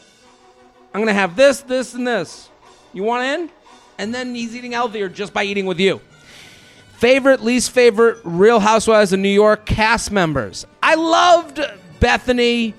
[0.93, 2.49] I'm gonna have this this and this.
[2.93, 3.51] You want in?
[3.99, 6.01] And then he's eating healthier just by eating with you.
[6.97, 10.67] Favorite least favorite real housewives of new york cast members.
[10.83, 11.61] I loved
[12.01, 12.75] Bethenny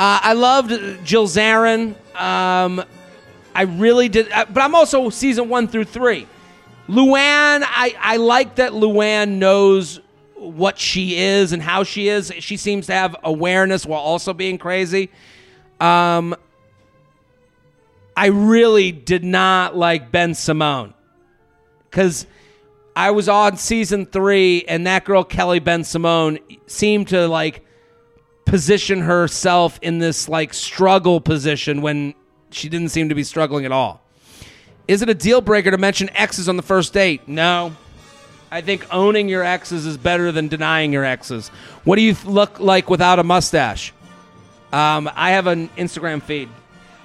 [0.00, 0.72] uh, i loved
[1.04, 2.82] jill zarin um,
[3.54, 6.26] i really did uh, but i'm also season one through three
[6.90, 10.00] Luann, I, I like that Luann knows
[10.34, 12.32] what she is and how she is.
[12.40, 15.10] She seems to have awareness while also being crazy.
[15.78, 16.34] Um,
[18.16, 20.92] I really did not like Bensimon
[21.88, 22.26] because
[22.96, 27.64] I was on season three, and that girl Kelly Bensimon seemed to like
[28.50, 32.12] position herself in this like struggle position when
[32.50, 34.02] she didn't seem to be struggling at all.
[34.88, 37.28] Is it a deal breaker to mention exes on the first date?
[37.28, 37.72] No.
[38.50, 41.46] I think owning your exes is better than denying your exes.
[41.84, 43.92] What do you look like without a mustache?
[44.72, 46.48] Um, I have an Instagram feed.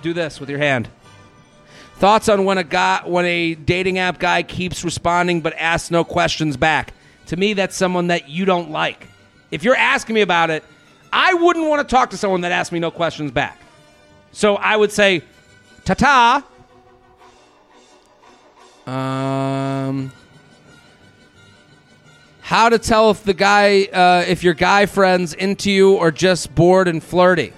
[0.02, 0.90] Do this with your hand.
[1.98, 6.04] Thoughts on when a guy, when a dating app guy keeps responding but asks no
[6.04, 6.96] questions back?
[7.28, 9.08] To me, that's someone that you don't like.
[9.52, 10.64] If you're asking me about it,
[11.18, 13.58] I wouldn't want to talk to someone that asks me no questions back.
[14.34, 15.22] So I would say,
[15.86, 16.46] ta ta.
[18.86, 20.12] Um,
[22.42, 26.54] how to tell if the guy, uh, if your guy friend's into you or just
[26.54, 27.54] bored and flirty.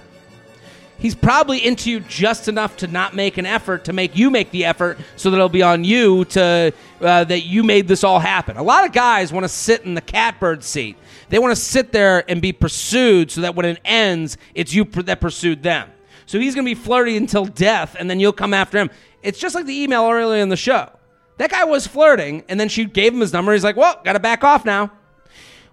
[0.98, 4.50] He's probably into you just enough to not make an effort to make you make
[4.50, 8.18] the effort, so that it'll be on you to uh, that you made this all
[8.18, 8.56] happen.
[8.56, 10.96] A lot of guys want to sit in the catbird seat.
[11.28, 14.84] They want to sit there and be pursued, so that when it ends, it's you
[14.84, 15.88] that pursued them.
[16.26, 18.90] So he's going to be flirty until death, and then you'll come after him.
[19.22, 20.90] It's just like the email earlier in the show.
[21.36, 23.52] That guy was flirting, and then she gave him his number.
[23.52, 24.90] He's like, well, got to back off now.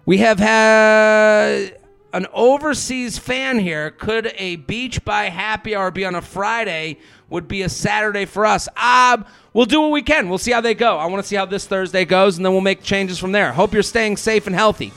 [0.04, 1.75] We have had
[2.16, 3.90] an overseas fan here.
[3.90, 6.96] Could a beach by happy hour be on a Friday?
[7.28, 8.70] Would be a Saturday for us.
[8.74, 10.30] Ah, we'll do what we can.
[10.30, 10.96] We'll see how they go.
[10.96, 13.52] I want to see how this Thursday goes, and then we'll make changes from there.
[13.52, 14.94] Hope you're staying safe and healthy.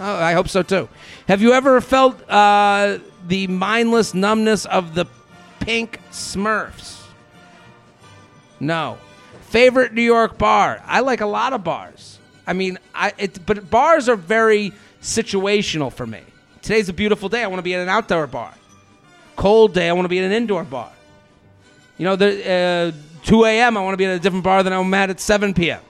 [0.00, 0.88] Oh, I hope so too.
[1.28, 5.04] Have you ever felt uh, the mindless numbness of the
[5.60, 7.02] pink Smurfs?
[8.60, 8.96] No.
[9.48, 10.82] Favorite New York bar?
[10.86, 12.18] I like a lot of bars.
[12.46, 16.22] I mean, I it, but bars are very situational for me.
[16.66, 17.44] Today's a beautiful day.
[17.44, 18.52] I want to be at an outdoor bar.
[19.36, 19.88] Cold day.
[19.88, 20.90] I want to be at an indoor bar.
[21.96, 23.76] You know, the uh, 2 a.m.
[23.76, 25.80] I want to be at a different bar than I'm at at 7 p.m.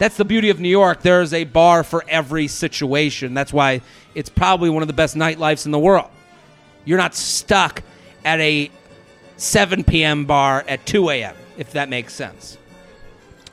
[0.00, 1.02] That's the beauty of New York.
[1.02, 3.32] There is a bar for every situation.
[3.32, 3.80] That's why
[4.16, 6.10] it's probably one of the best nightlifes in the world.
[6.84, 7.84] You're not stuck
[8.24, 8.72] at a
[9.36, 10.24] 7 p.m.
[10.24, 12.58] bar at 2 a.m., if that makes sense.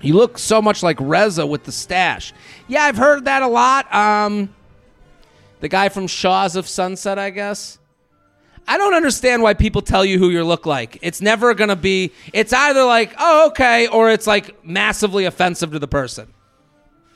[0.01, 2.33] You look so much like Reza with the stash.
[2.67, 3.93] Yeah, I've heard that a lot.
[3.93, 4.49] Um,
[5.59, 7.79] the guy from Shahs of Sunset, I guess.
[8.67, 10.99] I don't understand why people tell you who you look like.
[11.01, 15.71] It's never going to be, it's either like, oh, okay, or it's like massively offensive
[15.71, 16.31] to the person.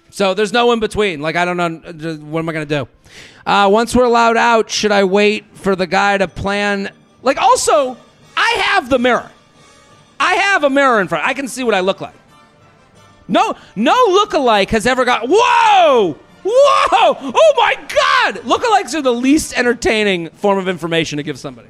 [0.09, 1.21] So there's no in between.
[1.21, 1.69] Like, I don't know.
[1.69, 2.87] What am I going to do?
[3.45, 6.91] Uh, once we're allowed out, should I wait for the guy to plan?
[7.21, 7.97] Like, also,
[8.37, 9.31] I have the mirror.
[10.19, 11.27] I have a mirror in front.
[11.27, 12.15] I can see what I look like.
[13.27, 15.23] No, no lookalike has ever got.
[15.27, 16.17] Whoa!
[16.43, 17.17] Whoa!
[17.19, 18.43] Oh my God!
[18.43, 21.69] Lookalikes are the least entertaining form of information to give somebody.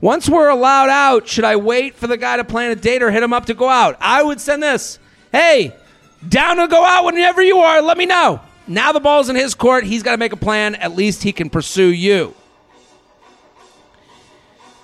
[0.00, 3.10] Once we're allowed out, should I wait for the guy to plan a date or
[3.10, 3.96] hit him up to go out?
[4.00, 4.98] I would send this.
[5.30, 5.74] Hey,
[6.28, 7.80] down to go out whenever you are.
[7.80, 8.40] Let me know.
[8.66, 9.84] Now the ball's in his court.
[9.84, 10.74] He's got to make a plan.
[10.74, 12.34] At least he can pursue you.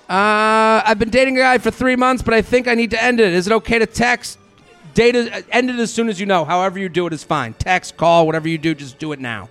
[0.09, 3.03] Uh, I've been dating a guy for three months, but I think I need to
[3.03, 3.31] end it.
[3.33, 4.39] Is it okay to text?
[4.93, 6.45] Date it, end it as soon as you know.
[6.45, 7.53] However you do it is fine.
[7.53, 9.49] Text, call, whatever you do, just do it now.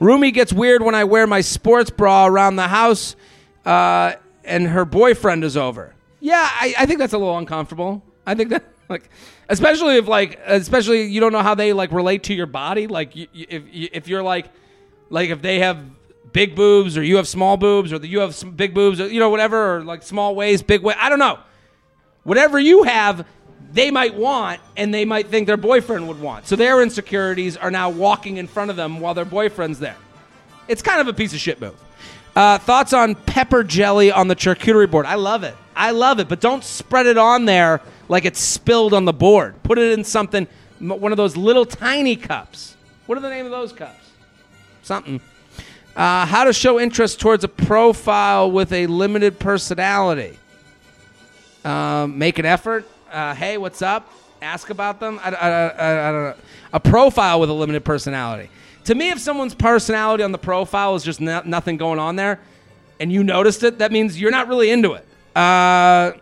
[0.00, 3.16] Roomie gets weird when I wear my sports bra around the house,
[3.64, 4.12] uh,
[4.44, 5.94] and her boyfriend is over.
[6.20, 8.02] Yeah, I, I think that's a little uncomfortable.
[8.26, 9.10] I think that like,
[9.48, 12.86] especially if like, especially you don't know how they like relate to your body.
[12.86, 14.46] Like, you, you, if if you're like,
[15.10, 15.84] like if they have
[16.32, 19.30] big boobs or you have small boobs or you have big boobs or you know
[19.30, 20.98] whatever or like small waist, big waist.
[21.00, 21.38] I don't know.
[22.24, 23.26] Whatever you have,
[23.72, 26.46] they might want and they might think their boyfriend would want.
[26.46, 29.96] So their insecurities are now walking in front of them while their boyfriend's there.
[30.68, 31.74] It's kind of a piece of shit move.
[32.34, 35.06] Uh, thoughts on pepper jelly on the charcuterie board?
[35.06, 35.56] I love it.
[35.74, 39.62] I love it, but don't spread it on there like it's spilled on the board.
[39.62, 40.46] Put it in something,
[40.78, 42.76] one of those little tiny cups.
[43.06, 44.10] What are the name of those cups?
[44.82, 45.20] Something.
[45.96, 50.38] Uh, how to show interest towards a profile with a limited personality.
[51.64, 54.12] Um, make an effort uh, hey, what's up?
[54.40, 55.18] Ask about them.
[55.22, 56.34] I, I, I, I don't know.
[56.72, 58.50] A profile with a limited personality.
[58.84, 62.40] To me, if someone's personality on the profile is just no, nothing going on there,
[63.00, 65.06] and you noticed it, that means you're not really into it.
[65.36, 66.12] Uh,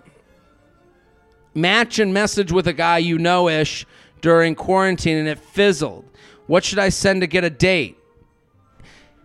[1.55, 3.87] match and message with a guy you know ish
[4.20, 6.05] during quarantine and it fizzled.
[6.47, 7.99] What should I send to get a date?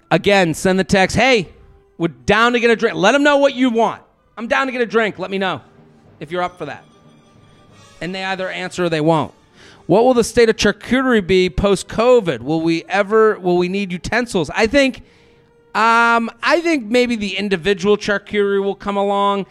[0.09, 1.49] Again, send the text, hey,
[1.97, 2.95] we're down to get a drink.
[2.95, 4.03] Let them know what you want.
[4.37, 5.19] I'm down to get a drink.
[5.19, 5.61] Let me know
[6.19, 6.83] if you're up for that
[8.01, 9.33] and they either answer or they won't.
[9.85, 12.41] What will the state of charcuterie be post COVID?
[12.41, 13.39] Will we ever?
[13.39, 14.49] Will we need utensils?
[14.49, 15.03] I think.
[15.73, 19.45] Um, I think maybe the individual charcuterie will come along.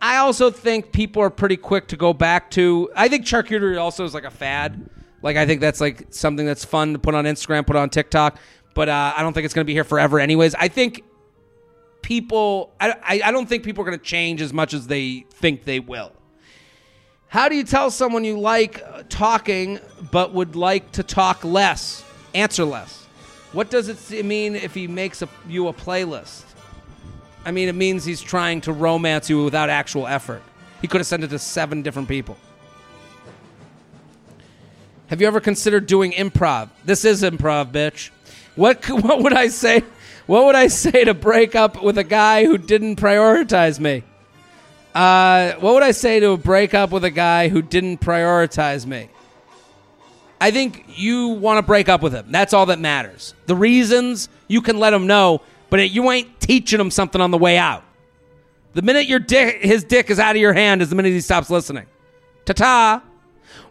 [0.00, 2.90] I also think people are pretty quick to go back to.
[2.96, 4.88] I think charcuterie also is like a fad.
[5.22, 8.38] Like I think that's like something that's fun to put on Instagram, put on TikTok.
[8.74, 10.54] But uh, I don't think it's going to be here forever, anyways.
[10.54, 11.02] I think
[12.02, 12.72] people.
[12.80, 15.64] I, I, I don't think people are going to change as much as they think
[15.64, 16.12] they will.
[17.28, 22.02] How do you tell someone you like uh, talking but would like to talk less?
[22.34, 23.06] Answer less.
[23.52, 26.44] What does it mean if he makes a, you a playlist?
[27.44, 30.42] I mean, it means he's trying to romance you without actual effort.
[30.80, 32.36] He could have sent it to seven different people.
[35.08, 36.70] Have you ever considered doing improv?
[36.84, 38.10] This is improv, bitch.
[38.56, 39.84] What what would I say?
[40.26, 44.02] What would I say to break up with a guy who didn't prioritize me?
[44.94, 49.08] Uh, what would I say to break up with a guy who didn't prioritize me?
[50.40, 52.26] I think you want to break up with him.
[52.30, 53.34] That's all that matters.
[53.46, 57.38] The reasons you can let him know, but you ain't teaching him something on the
[57.38, 57.84] way out.
[58.74, 61.20] The minute your dick, his dick is out of your hand is the minute he
[61.20, 61.86] stops listening.
[62.44, 63.02] Ta ta.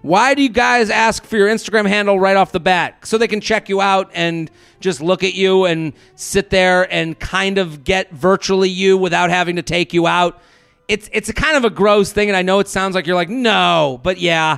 [0.01, 3.05] Why do you guys ask for your Instagram handle right off the bat?
[3.05, 7.17] So they can check you out and just look at you and sit there and
[7.17, 10.41] kind of get virtually you without having to take you out.
[10.87, 13.15] It's it's a kind of a gross thing, and I know it sounds like you're
[13.15, 14.57] like no, but yeah,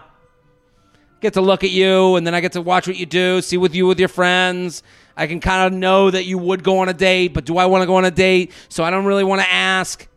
[1.21, 3.57] get to look at you, and then I get to watch what you do, see
[3.57, 4.83] with you with your friends.
[5.17, 7.65] I can kind of know that you would go on a date, but do I
[7.65, 8.53] want to go on a date?
[8.69, 10.07] So I don't really want to ask.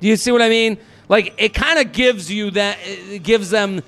[0.00, 0.78] Do you see what I mean?
[1.08, 3.82] Like it kind of gives you that it gives them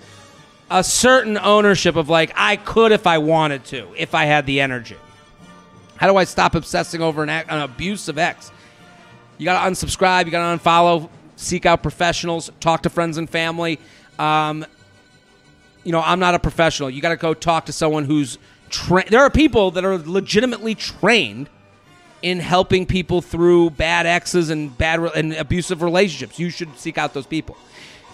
[0.70, 4.60] a certain ownership of like I could if I wanted to, if I had the
[4.60, 4.96] energy.
[5.96, 8.50] How do I stop obsessing over an, an abusive ex?
[9.36, 10.24] You got to unsubscribe.
[10.26, 11.10] You got to unfollow.
[11.40, 12.50] Seek out professionals.
[12.60, 13.78] Talk to friends and family.
[14.18, 14.66] Um,
[15.84, 16.90] you know, I'm not a professional.
[16.90, 18.38] You got to go talk to someone who's
[18.68, 19.08] trained.
[19.08, 21.48] There are people that are legitimately trained
[22.20, 26.38] in helping people through bad exes and bad re- and abusive relationships.
[26.38, 27.56] You should seek out those people.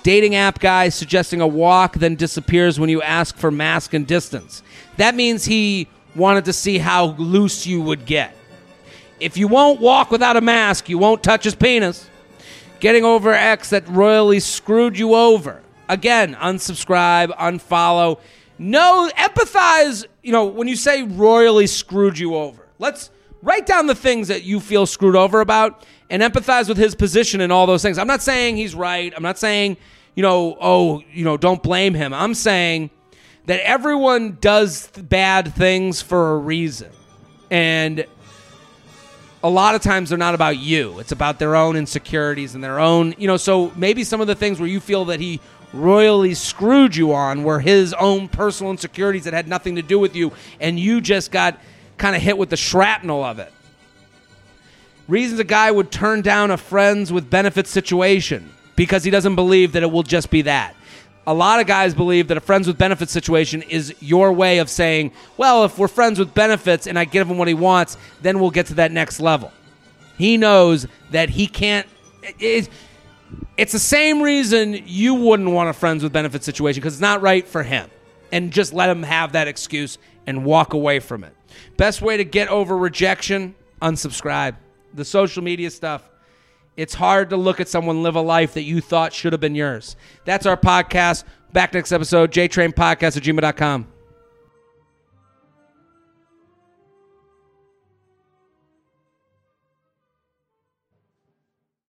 [0.05, 4.63] Dating app guy suggesting a walk, then disappears when you ask for mask and distance.
[4.99, 8.37] That means he wanted to see how loose you would get.
[9.19, 12.09] If you won't walk without a mask, you won't touch his penis.
[12.81, 15.63] Getting over X that royally screwed you over.
[15.89, 18.21] Again, unsubscribe, unfollow.
[18.59, 20.07] No, empathize.
[20.23, 23.11] You know, when you say royally screwed you over, let's
[23.43, 27.41] write down the things that you feel screwed over about and empathize with his position
[27.41, 27.99] and all those things.
[27.99, 29.13] I'm not saying he's right.
[29.17, 29.77] I'm not saying
[30.17, 32.13] you know, oh, you know, don't blame him.
[32.13, 32.91] I'm saying
[33.45, 36.91] that everyone does bad things for a reason.
[37.51, 38.07] And
[39.47, 40.99] a lot of times they're not about you.
[40.99, 44.35] It's about their own insecurities and their own, you know, so maybe some of the
[44.35, 45.41] things where you feel that he
[45.73, 50.17] royally screwed you on were his own personal insecurities that had nothing to do with
[50.17, 51.61] you and you just got
[51.99, 53.53] kind of hit with the shrapnel of it.
[55.09, 59.73] Reasons a guy would turn down a friends with benefits situation because he doesn't believe
[59.73, 60.76] that it will just be that.
[61.27, 64.71] A lot of guys believe that a friends with benefits situation is your way of
[64.71, 68.39] saying, well, if we're friends with benefits and I give him what he wants, then
[68.39, 69.53] we'll get to that next level.
[70.19, 71.87] He knows that he can't.
[72.39, 72.69] It,
[73.57, 77.23] it's the same reason you wouldn't want a friends with benefits situation because it's not
[77.23, 77.91] right for him.
[78.31, 81.35] And just let him have that excuse and walk away from it.
[81.77, 84.57] Best way to get over rejection unsubscribe.
[84.95, 86.09] The social media stuff
[86.77, 89.55] it's hard to look at someone live a life that you thought should have been
[89.55, 89.97] yours.
[90.25, 91.25] That's our podcast.
[91.53, 93.96] Back next episode, JTrainPodcast at gmail.com.